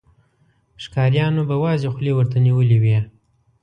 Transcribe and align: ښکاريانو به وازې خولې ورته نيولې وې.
ښکاريانو 0.83 1.41
به 1.49 1.55
وازې 1.63 1.87
خولې 1.93 2.11
ورته 2.15 2.37
نيولې 2.45 2.77
وې. 2.83 2.99